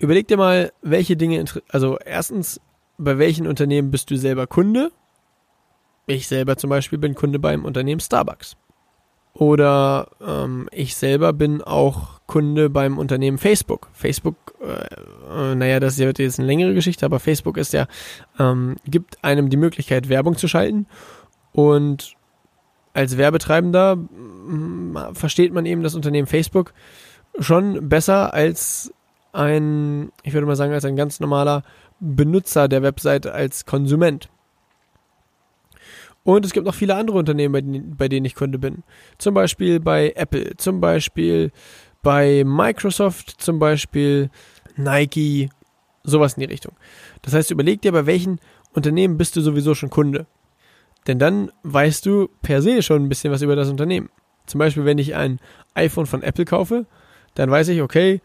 Überleg 0.00 0.26
dir 0.26 0.36
mal, 0.36 0.72
welche 0.82 1.16
Dinge, 1.16 1.44
also 1.68 1.96
erstens, 2.04 2.60
bei 2.98 3.18
welchen 3.18 3.46
Unternehmen 3.46 3.92
bist 3.92 4.10
du 4.10 4.16
selber 4.16 4.48
Kunde? 4.48 4.90
Ich 6.08 6.26
selber 6.26 6.56
zum 6.56 6.70
Beispiel 6.70 6.98
bin 6.98 7.14
Kunde 7.14 7.38
beim 7.38 7.64
Unternehmen 7.64 8.00
Starbucks. 8.00 8.56
Oder 9.34 10.08
ähm, 10.20 10.68
ich 10.72 10.96
selber 10.96 11.32
bin 11.32 11.62
auch 11.62 12.20
Kunde 12.26 12.68
beim 12.68 12.98
Unternehmen 12.98 13.38
Facebook. 13.38 13.88
Facebook, 13.92 14.34
äh, 14.60 15.52
äh, 15.52 15.54
naja, 15.54 15.78
das 15.78 15.98
wird 15.98 16.18
jetzt 16.18 16.40
eine 16.40 16.48
längere 16.48 16.74
Geschichte, 16.74 17.06
aber 17.06 17.20
Facebook 17.20 17.56
ist 17.58 17.72
ja, 17.72 17.86
ähm, 18.40 18.74
gibt 18.86 19.22
einem 19.22 19.50
die 19.50 19.56
Möglichkeit, 19.56 20.08
Werbung 20.08 20.36
zu 20.36 20.48
schalten. 20.48 20.86
Und 21.58 22.14
als 22.94 23.18
Werbetreibender 23.18 23.96
mm, 23.96 24.96
versteht 25.14 25.52
man 25.52 25.66
eben 25.66 25.82
das 25.82 25.96
Unternehmen 25.96 26.28
Facebook 26.28 26.72
schon 27.40 27.88
besser 27.88 28.32
als 28.32 28.94
ein, 29.32 30.12
ich 30.22 30.34
würde 30.34 30.46
mal 30.46 30.54
sagen, 30.54 30.72
als 30.72 30.84
ein 30.84 30.94
ganz 30.94 31.18
normaler 31.18 31.64
Benutzer 31.98 32.68
der 32.68 32.84
Webseite 32.84 33.32
als 33.34 33.66
Konsument. 33.66 34.28
Und 36.22 36.46
es 36.46 36.52
gibt 36.52 36.64
noch 36.64 36.76
viele 36.76 36.94
andere 36.94 37.18
Unternehmen, 37.18 37.52
bei 37.52 37.60
denen, 37.60 37.96
bei 37.96 38.08
denen 38.08 38.26
ich 38.26 38.36
Kunde 38.36 38.60
bin. 38.60 38.84
Zum 39.18 39.34
Beispiel 39.34 39.80
bei 39.80 40.12
Apple, 40.14 40.56
zum 40.58 40.80
Beispiel 40.80 41.50
bei 42.04 42.44
Microsoft, 42.46 43.34
zum 43.40 43.58
Beispiel 43.58 44.30
Nike, 44.76 45.50
sowas 46.04 46.34
in 46.34 46.42
die 46.42 46.52
Richtung. 46.52 46.76
Das 47.22 47.34
heißt, 47.34 47.50
überleg 47.50 47.82
dir, 47.82 47.90
bei 47.90 48.06
welchen 48.06 48.38
Unternehmen 48.74 49.18
bist 49.18 49.34
du 49.34 49.40
sowieso 49.40 49.74
schon 49.74 49.90
Kunde. 49.90 50.28
Denn 51.08 51.18
dann 51.18 51.50
weißt 51.64 52.06
du 52.06 52.28
per 52.42 52.62
se 52.62 52.82
schon 52.82 53.04
ein 53.04 53.08
bisschen 53.08 53.32
was 53.32 53.42
über 53.42 53.56
das 53.56 53.68
Unternehmen. 53.68 54.10
Zum 54.46 54.58
Beispiel, 54.58 54.84
wenn 54.84 54.98
ich 54.98 55.14
ein 55.14 55.40
iPhone 55.74 56.06
von 56.06 56.22
Apple 56.22 56.44
kaufe, 56.44 56.86
dann 57.34 57.50
weiß 57.50 57.68
ich, 57.68 57.82
okay, 57.82 58.20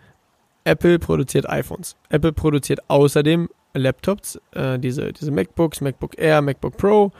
Apple 0.65 0.99
produziert 0.99 1.49
iPhones. 1.49 1.95
Apple 2.09 2.33
produziert 2.33 2.81
außerdem 2.89 3.49
Laptops, 3.73 4.39
äh, 4.51 4.77
diese, 4.77 5.11
diese 5.13 5.31
MacBooks, 5.31 5.81
MacBook 5.81 6.17
Air, 6.17 6.41
MacBook 6.41 6.77
Pro 6.77 7.11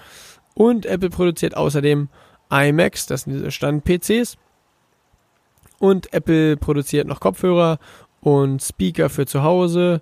und 0.54 0.86
Apple 0.86 1.10
produziert 1.10 1.58
außerdem 1.58 2.10
iMacs, 2.52 3.08
das 3.08 3.22
sind 3.22 3.34
diese 3.34 3.52
Stand-PCs. 3.52 4.38
Und 5.80 6.14
Apple 6.14 6.58
produziert 6.58 7.08
noch 7.08 7.20
Kopfhörer 7.20 7.80
und 8.22 8.62
Speaker 8.62 9.10
für 9.10 9.26
zu 9.26 9.44
Hause. 9.44 10.02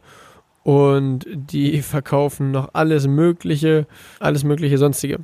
Und 0.63 1.25
die 1.27 1.81
verkaufen 1.81 2.51
noch 2.51 2.69
alles 2.73 3.07
Mögliche, 3.07 3.87
alles 4.19 4.43
Mögliche 4.43 4.77
sonstige. 4.77 5.19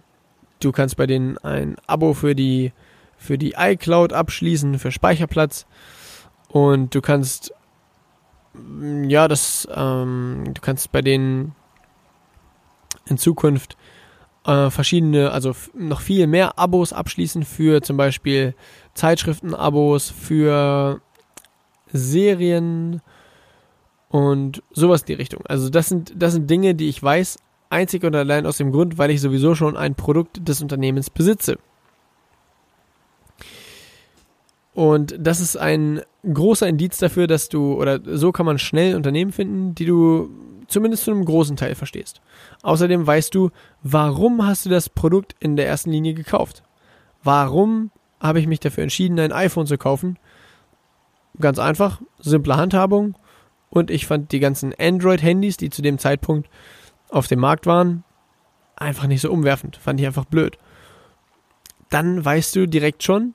Du 0.60 0.72
kannst 0.72 0.98
bei 0.98 1.06
denen 1.06 1.38
ein 1.40 1.78
Abo 1.86 2.14
für 2.14 2.36
die, 2.36 2.74
für 3.18 3.38
die 3.38 3.56
iCloud 3.58 4.14
abschließen, 4.14 4.80
für 4.80 4.92
Speicherplatz. 4.92 5.66
Und 6.50 6.96
du 6.96 7.02
kannst, 7.02 7.54
ja, 9.08 9.28
das, 9.28 9.68
ähm, 9.74 10.46
du 10.54 10.62
kannst 10.62 10.92
bei 10.92 11.02
denen 11.02 11.56
in 13.06 13.18
Zukunft 13.18 13.78
äh, 14.46 14.70
verschiedene, 14.70 15.32
also 15.32 15.54
noch 15.74 16.02
viel 16.02 16.26
mehr 16.26 16.58
Abos 16.58 16.94
abschließen 16.94 17.44
für 17.44 17.82
zum 17.82 17.98
Beispiel 17.98 18.56
Zeitschriften-Abos, 18.94 20.10
für 20.10 21.02
Serien 21.92 23.02
und 24.10 24.64
sowas 24.72 25.02
in 25.02 25.08
die 25.08 25.14
Richtung. 25.14 25.46
Also 25.48 25.70
das 25.70 25.90
sind, 25.90 26.14
das 26.16 26.34
sind 26.34 26.50
Dinge, 26.50 26.76
die 26.76 26.90
ich 26.90 27.02
weiß, 27.02 27.38
einzig 27.70 28.04
und 28.04 28.16
allein 28.16 28.46
aus 28.46 28.58
dem 28.58 28.72
Grund, 28.72 28.98
weil 28.98 29.12
ich 29.12 29.22
sowieso 29.22 29.56
schon 29.56 29.78
ein 29.78 29.96
Produkt 29.96 30.48
des 30.48 30.62
Unternehmens 30.62 31.10
besitze. 31.10 31.58
Und 34.74 35.16
das 35.18 35.40
ist 35.40 35.58
ein 35.58 36.02
großer 36.32 36.68
Indiz 36.68 36.98
dafür, 36.98 37.26
dass 37.26 37.50
du, 37.50 37.74
oder 37.74 38.00
so 38.06 38.32
kann 38.32 38.46
man 38.46 38.60
schnell 38.60 38.96
Unternehmen 38.96 39.32
finden, 39.32 39.74
die 39.74 39.86
du 39.86 40.30
zumindest 40.68 41.06
zu 41.06 41.12
einem 41.12 41.26
großen 41.26 41.56
Teil 41.56 41.74
verstehst. 41.74 42.22
Außerdem 42.62 43.08
weißt 43.08 43.34
du, 43.34 43.50
warum 43.82 44.46
hast 44.46 44.66
du 44.66 44.70
das 44.70 44.90
Produkt 44.90 45.36
in 45.40 45.56
der 45.56 45.68
ersten 45.68 45.90
Linie 45.90 46.14
gekauft? 46.14 46.62
Warum 47.24 47.92
habe 48.20 48.40
ich 48.40 48.48
mich 48.48 48.60
dafür 48.60 48.84
entschieden, 48.84 49.20
ein 49.20 49.32
iPhone 49.32 49.66
zu 49.66 49.78
kaufen? 49.78 50.20
Ganz 51.40 51.60
einfach, 51.60 52.02
simple 52.20 52.56
Handhabung. 52.56 53.16
Und 53.70 53.92
ich 53.92 54.06
fand 54.06 54.32
die 54.32 54.40
ganzen 54.40 54.74
Android-Handys, 54.78 55.58
die 55.58 55.70
zu 55.70 55.82
dem 55.82 55.98
Zeitpunkt 55.98 56.50
auf 57.10 57.28
dem 57.28 57.40
Markt 57.40 57.66
waren, 57.66 58.04
einfach 58.76 59.08
nicht 59.08 59.22
so 59.22 59.32
umwerfend. 59.32 59.78
Fand 59.78 60.00
ich 60.00 60.06
einfach 60.06 60.26
blöd. 60.26 60.58
Dann 61.90 62.24
weißt 62.24 62.56
du 62.56 62.68
direkt 62.68 63.04
schon, 63.04 63.34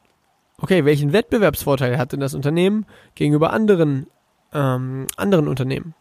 okay, 0.59 0.85
welchen 0.85 1.13
Wettbewerbsvorteil 1.13 1.99
hat 1.99 2.13
denn 2.13 2.21
das 2.21 2.35
Unternehmen 2.35 2.87
gegenüber 3.15 3.53
anderen, 3.53 4.07
ähm, 4.53 5.07
anderen 5.17 5.49
Unternehmen? 5.49 5.95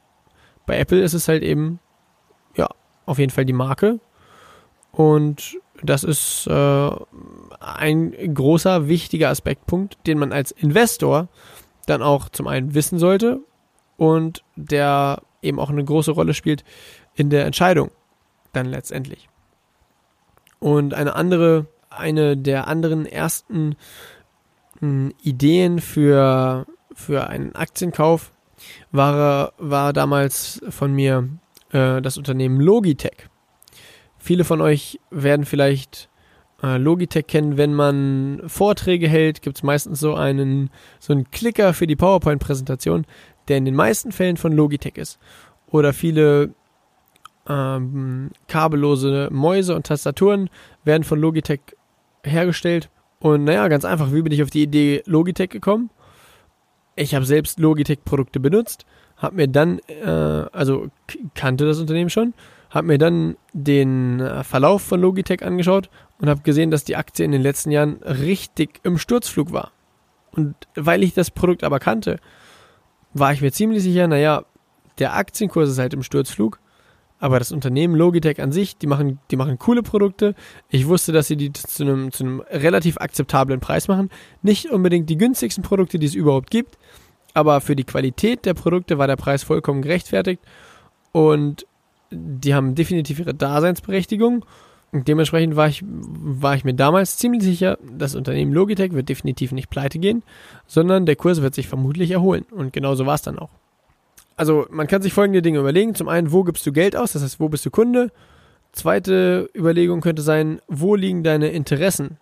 Bei 0.66 0.78
Apple 0.78 1.01
ist 1.01 1.13
es 1.13 1.28
halt 1.28 1.44
eben, 1.44 1.80
ja, 2.56 2.70
auf 3.06 3.18
jeden 3.18 3.32
Fall 3.32 3.46
die 3.46 3.54
Marke. 3.54 4.00
Und 4.92 5.58
das 5.82 6.04
ist 6.04 6.48
äh, 6.48 6.90
ein 7.60 8.34
großer, 8.34 8.88
wichtiger 8.88 9.30
Aspektpunkt, 9.30 9.98
den 10.06 10.20
man 10.20 10.32
als 10.32 10.51
Investor 10.51 11.30
dann 11.88 12.04
auch 12.04 12.30
zum 12.30 12.48
einen 12.48 12.75
wissen 12.75 13.00
sollte 13.00 13.40
und 13.98 14.44
der 14.56 15.22
eben 15.42 15.60
auch 15.60 15.70
eine 15.70 15.84
große 15.84 16.12
Rolle 16.12 16.34
spielt 16.34 16.63
in 17.15 17.30
der 17.30 17.46
Entscheidung 17.46 17.91
dann 18.53 18.65
letztendlich. 18.65 19.30
Und 20.60 20.94
eine 20.94 21.15
andere, 21.15 21.68
eine 21.89 22.38
der 22.38 22.68
anderen 22.68 23.06
ersten 23.06 23.75
mh, 24.80 24.82
hm, 24.82 25.13
Ideen 25.22 25.80
für, 25.80 26.65
für 26.94 27.27
einen 27.27 27.56
Aktienkauf 27.56 28.32
war, 28.91 29.53
war 29.58 29.94
damals 29.94 30.62
von 30.70 30.94
mir 30.94 31.30
äh, 31.72 32.01
das 32.01 32.18
Unternehmen 32.18 32.60
Logitech. 32.62 33.27
Viele 34.18 34.44
von 34.44 34.62
euch 34.62 35.00
werden 35.10 35.46
vielleicht 35.46 36.10
äh, 36.62 36.77
Logitech 36.77 37.25
kennen, 37.25 37.58
wenn 37.58 37.74
man 37.74 38.44
Vorträge 38.46 39.08
hält, 39.08 39.41
gibt 39.41 39.58
es 39.58 39.63
meistens 39.63 40.00
so 40.00 40.13
einen, 40.13 40.70
so 41.00 41.13
einen 41.13 41.32
Klicker 41.32 41.74
für 41.74 41.88
die 41.88 41.96
PowerPoint-Präsentation, 41.96 43.06
der 43.48 43.58
in 43.58 43.65
den 43.65 43.75
meisten 43.75 44.12
Fällen 44.12 44.38
von 44.38 44.53
Logitech 44.53 44.98
ist. 44.98 45.18
Oder 45.68 45.94
viele 45.94 46.53
ähm, 47.51 48.29
kabellose 48.48 49.29
Mäuse 49.31 49.75
und 49.75 49.86
Tastaturen 49.86 50.50
werden 50.84 51.03
von 51.03 51.20
Logitech 51.20 51.60
hergestellt. 52.24 52.89
Und 53.20 53.43
naja, 53.43 53.67
ganz 53.67 53.86
einfach, 53.86 54.13
wie 54.13 54.22
bin 54.22 54.31
ich 54.31 54.41
auf 54.41 54.50
die 54.50 54.63
Idee 54.63 55.03
Logitech 55.05 55.50
gekommen? 55.50 55.89
Ich 56.96 57.13
habe 57.13 57.25
selbst 57.25 57.60
Logitech-Produkte 57.60 58.39
benutzt, 58.39 58.86
habe 59.17 59.36
mir 59.36 59.48
dann, 59.48 59.79
äh, 59.88 60.10
also 60.51 60.88
kannte 61.36 61.65
das 61.65 61.79
Unternehmen 61.79 62.10
schon, 62.10 62.34
habe 62.70 62.88
mir 62.88 62.98
dann 62.98 63.38
den 63.53 64.20
äh, 64.20 64.43
Verlauf 64.43 64.81
von 64.81 65.01
Logitech 65.01 65.43
angeschaut 65.43 65.89
und 66.20 66.29
habe 66.29 66.41
gesehen, 66.41 66.72
dass 66.72 66.84
die 66.84 66.96
Aktie 66.96 67.25
in 67.25 67.31
den 67.31 67.41
letzten 67.41 67.72
Jahren 67.72 68.01
richtig 68.03 68.79
im 68.84 68.98
Sturzflug 68.98 69.51
war. 69.51 69.72
Und 70.31 70.55
weil 70.75 71.03
ich 71.03 71.13
das 71.13 71.31
Produkt 71.31 71.63
aber 71.63 71.79
kannte, 71.79 72.20
war 73.13 73.34
ich 73.34 73.41
mir 73.41 73.51
ziemlich 73.51 73.84
sicher, 73.84 74.08
naja, 74.08 74.46
der 75.00 75.15
Aktienkurs 75.15 75.70
ist 75.70 75.79
halt 75.79 75.93
im 75.93 76.03
Sturzflug, 76.03 76.60
aber 77.22 77.38
das 77.40 77.51
Unternehmen 77.51 77.96
Logitech 77.96 78.42
an 78.42 78.51
sich, 78.51 78.78
die 78.78 78.88
machen, 78.88 79.20
die 79.30 79.38
machen 79.38 79.60
coole 79.60 79.84
Produkte. 79.84 80.34
Ich 80.70 80.88
wusste, 80.88 81.12
dass 81.12 81.28
sie 81.28 81.38
die 81.38 81.54
zu 81.54 81.84
einem, 81.84 82.12
zu 82.12 82.24
einem 82.24 82.40
relativ 82.42 82.98
akzeptablen 82.98 83.60
Preis 83.60 83.88
machen. 83.88 84.10
Nicht 84.42 84.72
unbedingt 84.72 85.10
die 85.10 85.18
günstigsten 85.18 85.63
Produkte, 85.63 86.00
die 86.00 86.08
es 86.08 86.16
überhaupt 86.16 86.50
gibt, 86.50 86.80
aber 87.36 87.62
für 87.62 87.75
die 87.75 87.84
Qualität 87.84 88.46
der 88.46 88.56
Produkte 88.56 88.98
war 88.98 89.06
der 89.06 89.16
Preis 89.16 89.44
vollkommen 89.44 89.84
gerechtfertigt 89.84 90.42
und 91.12 91.68
die 92.10 92.56
haben 92.56 92.74
definitiv 92.74 93.20
ihre 93.20 93.36
Daseinsberechtigung. 93.36 94.44
Und 94.92 95.08
dementsprechend 95.08 95.56
war 95.56 95.70
ich, 95.70 95.84
war 95.86 96.56
ich 96.56 96.66
mir 96.66 96.74
damals 96.74 97.18
ziemlich 97.18 97.44
sicher, 97.44 97.78
das 97.98 98.16
Unternehmen 98.16 98.51
Logitech 98.51 98.92
wird 98.92 99.08
definitiv 99.08 99.54
nicht 99.54 99.70
pleite 99.70 100.00
gehen, 100.00 100.24
sondern 100.68 101.06
der 101.06 101.16
Kurs 101.16 101.42
wird 101.42 101.56
sich 101.56 101.70
vermutlich 101.70 102.12
erholen. 102.12 102.46
Und 102.51 102.74
genauso 102.74 103.06
war 103.06 103.16
es 103.16 103.22
dann 103.22 103.40
auch. 103.40 103.61
Also 104.36 104.66
man 104.70 104.88
kann 104.88 105.02
sich 105.02 105.14
folgende 105.14 105.42
Dinge 105.42 105.60
überlegen. 105.60 105.96
Zum 105.96 106.08
einen, 106.08 106.32
wo 106.32 106.44
gibst 106.44 106.66
du 106.66 106.72
Geld 106.72 106.96
aus? 106.96 107.14
Das 107.14 107.24
heißt, 107.24 107.40
wo 107.40 107.50
bist 107.50 107.66
du 107.66 107.72
Kunde? 107.72 108.12
Zweite 108.72 109.50
Überlegung 109.56 110.02
könnte 110.02 110.22
sein, 110.22 110.62
wo 110.68 110.96
liegen 110.96 111.24
deine 111.24 111.50
Interessen? 111.50 112.18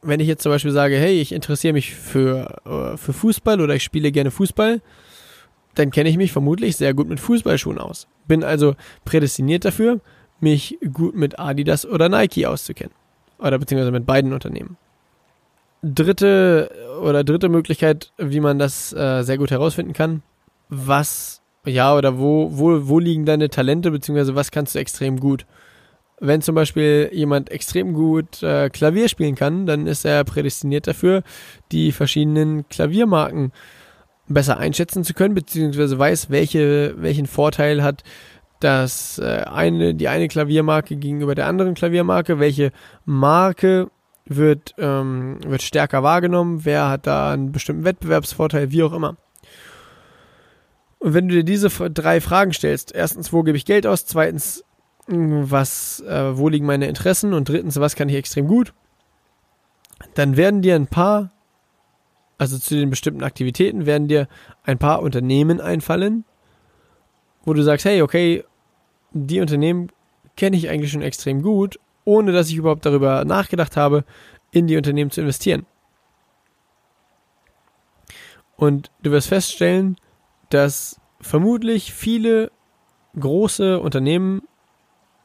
Wenn 0.00 0.20
ich 0.20 0.28
jetzt 0.28 0.42
zum 0.42 0.52
Beispiel 0.52 0.70
sage, 0.70 0.96
hey, 0.96 1.20
ich 1.20 1.32
interessiere 1.32 1.74
mich 1.74 1.94
für, 1.94 2.60
äh, 2.64 2.96
für 2.96 3.12
Fußball 3.12 3.60
oder 3.60 3.74
ich 3.74 3.82
spiele 3.82 4.12
gerne 4.12 4.30
Fußball, 4.30 4.80
dann 5.74 5.90
kenne 5.90 6.08
ich 6.08 6.16
mich 6.16 6.32
vermutlich 6.32 6.76
sehr 6.76 6.94
gut 6.94 7.08
mit 7.08 7.20
Fußballschuhen 7.20 7.78
aus. 7.78 8.08
Bin 8.26 8.42
also 8.42 8.74
prädestiniert 9.04 9.64
dafür, 9.64 10.00
mich 10.40 10.78
gut 10.92 11.14
mit 11.14 11.38
Adidas 11.38 11.84
oder 11.84 12.08
Nike 12.08 12.46
auszukennen. 12.46 12.94
Oder 13.38 13.58
beziehungsweise 13.58 13.92
mit 13.92 14.06
beiden 14.06 14.32
Unternehmen. 14.32 14.76
Dritte 15.82 16.70
oder 17.00 17.22
dritte 17.22 17.48
Möglichkeit, 17.48 18.12
wie 18.18 18.40
man 18.40 18.58
das 18.58 18.92
äh, 18.92 19.22
sehr 19.22 19.38
gut 19.38 19.50
herausfinden 19.50 19.92
kann, 19.92 20.22
was, 20.68 21.42
ja, 21.64 21.94
oder 21.94 22.18
wo, 22.18 22.50
wo, 22.52 22.88
wo 22.88 22.98
liegen 22.98 23.24
deine 23.24 23.48
Talente, 23.50 23.90
beziehungsweise 23.90 24.34
was 24.34 24.50
kannst 24.50 24.74
du 24.74 24.78
extrem 24.78 25.18
gut? 25.20 25.46
Wenn 26.20 26.42
zum 26.42 26.54
Beispiel 26.54 27.10
jemand 27.12 27.50
extrem 27.50 27.94
gut 27.94 28.42
äh, 28.42 28.70
Klavier 28.70 29.08
spielen 29.08 29.36
kann, 29.36 29.66
dann 29.66 29.86
ist 29.86 30.04
er 30.04 30.24
prädestiniert 30.24 30.86
dafür, 30.86 31.22
die 31.70 31.92
verschiedenen 31.92 32.68
Klaviermarken 32.68 33.52
besser 34.26 34.58
einschätzen 34.58 35.04
zu 35.04 35.14
können, 35.14 35.34
beziehungsweise 35.34 35.98
weiß, 35.98 36.30
welche, 36.30 36.94
welchen 36.98 37.26
Vorteil 37.26 37.82
hat 37.82 38.02
das 38.60 39.18
äh, 39.18 39.44
eine, 39.44 39.94
die 39.94 40.08
eine 40.08 40.28
Klaviermarke 40.28 40.96
gegenüber 40.96 41.34
der 41.34 41.46
anderen 41.46 41.74
Klaviermarke, 41.74 42.40
welche 42.40 42.72
Marke 43.04 43.90
wird, 44.26 44.74
ähm, 44.78 45.38
wird 45.46 45.62
stärker 45.62 46.02
wahrgenommen, 46.02 46.64
wer 46.64 46.88
hat 46.88 47.06
da 47.06 47.32
einen 47.32 47.52
bestimmten 47.52 47.84
Wettbewerbsvorteil, 47.84 48.70
wie 48.70 48.82
auch 48.82 48.92
immer. 48.92 49.16
Und 50.98 51.14
wenn 51.14 51.28
du 51.28 51.34
dir 51.34 51.44
diese 51.44 51.68
drei 51.90 52.20
Fragen 52.20 52.52
stellst, 52.52 52.94
erstens, 52.94 53.32
wo 53.32 53.42
gebe 53.42 53.56
ich 53.56 53.64
Geld 53.64 53.86
aus? 53.86 54.04
Zweitens, 54.06 54.64
hm, 55.06 55.50
was, 55.50 56.00
äh, 56.00 56.36
wo 56.36 56.48
liegen 56.48 56.66
meine 56.66 56.86
Interessen? 56.86 57.32
Und 57.32 57.48
drittens, 57.48 57.78
was 57.78 57.94
kann 57.94 58.08
ich 58.08 58.16
extrem 58.16 58.48
gut? 58.48 58.74
Dann 60.14 60.36
werden 60.36 60.62
dir 60.62 60.74
ein 60.74 60.86
paar, 60.86 61.30
also 62.36 62.58
zu 62.58 62.74
den 62.74 62.90
bestimmten 62.90 63.22
Aktivitäten, 63.22 63.86
werden 63.86 64.08
dir 64.08 64.28
ein 64.64 64.78
paar 64.78 65.02
Unternehmen 65.02 65.60
einfallen, 65.60 66.24
wo 67.44 67.52
du 67.52 67.62
sagst, 67.62 67.84
hey, 67.84 68.02
okay, 68.02 68.44
die 69.12 69.40
Unternehmen 69.40 69.90
kenne 70.36 70.56
ich 70.56 70.68
eigentlich 70.68 70.92
schon 70.92 71.02
extrem 71.02 71.42
gut, 71.42 71.78
ohne 72.04 72.32
dass 72.32 72.48
ich 72.48 72.56
überhaupt 72.56 72.86
darüber 72.86 73.24
nachgedacht 73.24 73.76
habe, 73.76 74.04
in 74.50 74.66
die 74.66 74.76
Unternehmen 74.76 75.10
zu 75.10 75.20
investieren. 75.20 75.66
Und 78.56 78.90
du 79.02 79.10
wirst 79.10 79.28
feststellen, 79.28 79.96
dass 80.50 81.00
vermutlich 81.20 81.92
viele 81.92 82.50
große 83.18 83.80
Unternehmen, 83.80 84.42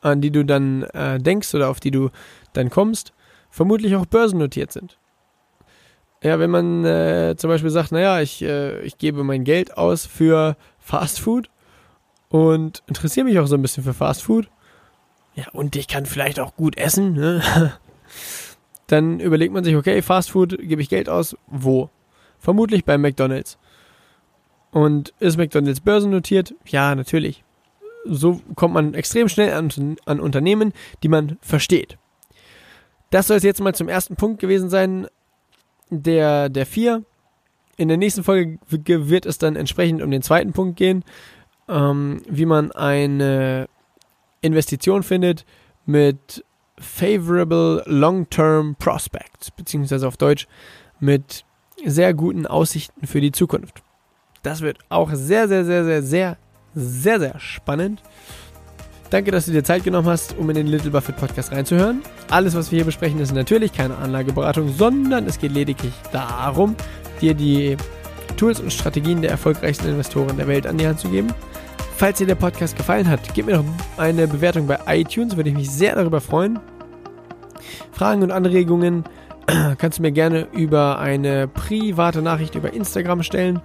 an 0.02 0.22
die 0.22 0.32
du 0.32 0.44
dann 0.44 0.84
äh, 0.84 1.20
denkst 1.20 1.54
oder 1.56 1.70
auf 1.70 1.80
die 1.80 1.92
du 1.92 2.10
dann 2.54 2.70
kommst, 2.70 3.14
vermutlich 3.50 3.96
auch 3.96 4.06
börsennotiert 4.06 4.72
sind. 4.72 4.98
Ja, 6.24 6.40
wenn 6.40 6.50
man 6.50 6.86
äh, 6.86 7.36
zum 7.38 7.50
Beispiel 7.50 7.70
sagt, 7.70 7.92
naja, 7.92 8.22
ich, 8.22 8.42
äh, 8.42 8.82
ich 8.82 8.98
gebe 8.98 9.24
mein 9.24 9.44
Geld 9.44 9.78
aus 9.78 10.06
für 10.06 10.56
Fast 10.80 11.20
Food 11.20 11.50
und 12.30 12.82
interessiere 12.88 13.26
mich 13.26 13.38
auch 13.40 13.48
so 13.48 13.56
ein 13.56 13.62
bisschen 13.62 13.84
für 13.84 13.94
Fast 13.94 14.24
Food. 14.24 14.50
Ja, 15.36 15.46
und 15.52 15.76
ich 15.76 15.88
kann 15.88 16.06
vielleicht 16.06 16.40
auch 16.40 16.56
gut 16.56 16.78
essen. 16.78 17.14
Ne? 17.14 17.42
Dann 18.88 19.20
überlegt 19.20 19.54
man 19.54 19.64
sich, 19.64 19.76
okay, 19.76 20.02
Fast 20.02 20.32
Food 20.32 20.58
gebe 20.60 20.82
ich 20.82 20.90
Geld 20.90 21.10
aus. 21.10 21.36
Wo? 21.48 21.90
Vermutlich 22.40 22.86
bei 22.86 22.98
McDonald's. 22.98 23.58
Und 24.74 25.14
ist 25.20 25.38
McDonald's 25.38 25.82
börsennotiert? 25.82 26.56
Ja, 26.66 26.96
natürlich. 26.96 27.44
So 28.06 28.42
kommt 28.56 28.74
man 28.74 28.96
extrem 28.96 29.30
schnell 29.30 29.54
an, 29.54 29.70
an 30.06 30.20
Unternehmen, 30.20 30.74
die 31.04 31.08
man 31.08 31.38
versteht. 31.42 31.98
Das 33.12 33.28
soll 33.28 33.38
es 33.38 33.44
jetzt 33.44 33.62
mal 33.62 33.76
zum 33.76 33.88
ersten 33.88 34.16
Punkt 34.16 34.42
gewesen 34.42 34.72
sein, 34.72 35.08
der, 35.92 36.50
der 36.50 36.66
vier. 36.66 37.04
In 37.78 37.88
der 37.88 37.98
nächsten 37.98 38.24
Folge 38.24 38.58
wird 38.68 39.28
es 39.28 39.38
dann 39.38 39.56
entsprechend 39.56 40.02
um 40.02 40.10
den 40.10 40.24
zweiten 40.24 40.54
Punkt 40.54 40.76
gehen, 40.76 41.04
ähm, 41.70 42.24
wie 42.28 42.48
man 42.48 42.72
eine 42.72 43.70
Investition 44.42 45.04
findet 45.04 45.46
mit 45.86 46.44
favorable 46.80 47.84
long-term 47.86 48.76
prospects, 48.80 49.52
beziehungsweise 49.52 50.08
auf 50.08 50.18
Deutsch 50.18 50.48
mit 51.00 51.46
sehr 51.86 52.16
guten 52.16 52.48
Aussichten 52.48 53.06
für 53.06 53.22
die 53.22 53.32
Zukunft. 53.32 53.83
Das 54.44 54.62
wird 54.62 54.78
auch 54.90 55.10
sehr, 55.14 55.48
sehr, 55.48 55.64
sehr, 55.64 55.86
sehr, 55.86 56.04
sehr, 56.04 56.38
sehr, 56.76 57.20
sehr 57.20 57.40
spannend. 57.40 58.04
Danke, 59.10 59.32
dass 59.32 59.46
du 59.46 59.52
dir 59.52 59.64
Zeit 59.64 59.84
genommen 59.84 60.08
hast, 60.08 60.38
um 60.38 60.50
in 60.50 60.56
den 60.56 60.68
Little 60.68 60.92
Buffett 60.92 61.16
Podcast 61.18 61.52
reinzuhören. 61.52 62.02
Alles, 62.30 62.56
was 62.56 62.72
wir 62.72 62.78
hier 62.78 62.86
besprechen, 62.86 63.20
ist 63.20 63.34
natürlich 63.34 63.72
keine 63.72 63.96
Anlageberatung, 63.98 64.74
sondern 64.74 65.28
es 65.28 65.40
geht 65.40 65.54
lediglich 65.54 65.94
darum, 66.12 66.76
dir 67.22 67.34
die 67.34 67.78
Tools 68.38 68.60
und 68.60 68.74
Strategien 68.74 69.22
der 69.22 69.32
erfolgreichsten 69.32 69.88
Investoren 69.88 70.36
der 70.36 70.48
Welt 70.48 70.68
an 70.68 70.78
die 70.78 70.88
Hand 70.88 71.00
zu 71.00 71.10
geben. 71.10 71.28
Falls 71.96 72.18
dir 72.18 72.28
der 72.28 72.36
Podcast 72.36 72.76
gefallen 72.76 73.08
hat, 73.08 73.34
gib 73.34 73.46
mir 73.46 73.58
doch 73.58 73.66
eine 73.98 74.28
Bewertung 74.28 74.68
bei 74.68 74.80
iTunes, 74.88 75.38
würde 75.38 75.50
ich 75.50 75.56
mich 75.56 75.70
sehr 75.70 75.96
darüber 75.96 76.20
freuen. 76.20 76.60
Fragen 77.92 78.24
und 78.24 78.32
Anregungen 78.32 79.06
kannst 79.78 80.00
du 80.00 80.02
mir 80.02 80.12
gerne 80.12 80.48
über 80.52 81.00
eine 81.00 81.48
private 81.48 82.22
Nachricht 82.22 82.56
über 82.56 82.74
Instagram 82.74 83.24
stellen. 83.24 83.62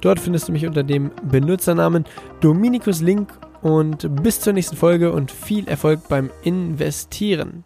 Dort 0.00 0.20
findest 0.20 0.48
du 0.48 0.52
mich 0.52 0.66
unter 0.66 0.82
dem 0.82 1.10
Benutzernamen 1.30 2.04
Dominikus 2.40 3.00
Link 3.00 3.28
und 3.62 4.22
bis 4.22 4.40
zur 4.40 4.52
nächsten 4.52 4.76
Folge 4.76 5.12
und 5.12 5.30
viel 5.30 5.68
Erfolg 5.68 6.08
beim 6.08 6.30
Investieren. 6.42 7.64